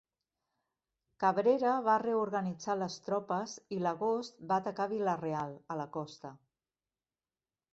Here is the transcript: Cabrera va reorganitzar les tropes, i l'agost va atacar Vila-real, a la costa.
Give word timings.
Cabrera 1.23 1.73
va 1.87 1.97
reorganitzar 2.03 2.77
les 2.83 2.95
tropes, 3.09 3.53
i 3.77 3.79
l'agost 3.83 4.41
va 4.53 4.59
atacar 4.63 4.89
Vila-real, 4.95 5.55
a 5.75 5.79
la 5.83 5.87
costa. 5.99 6.33